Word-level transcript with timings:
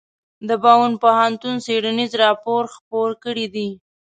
د 0.47 0.49
براون 0.61 0.93
پوهنتون 1.03 1.55
څیړنیز 1.65 2.11
راپور 2.23 2.63
خپور 2.75 3.09
کړی 3.23 3.45
دی. 3.55 3.69